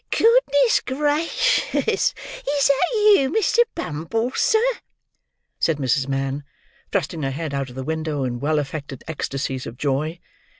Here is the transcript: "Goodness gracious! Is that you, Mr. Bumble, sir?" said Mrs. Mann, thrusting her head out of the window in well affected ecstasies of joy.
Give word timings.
"Goodness 0.09 0.79
gracious! 0.83 2.15
Is 2.15 2.67
that 2.67 2.87
you, 2.93 3.31
Mr. 3.37 3.59
Bumble, 3.75 4.31
sir?" 4.31 4.57
said 5.59 5.77
Mrs. 5.77 6.07
Mann, 6.07 6.43
thrusting 6.91 7.21
her 7.21 7.29
head 7.29 7.53
out 7.53 7.69
of 7.69 7.75
the 7.75 7.83
window 7.83 8.23
in 8.23 8.39
well 8.39 8.57
affected 8.57 9.03
ecstasies 9.07 9.67
of 9.67 9.77
joy. 9.77 10.19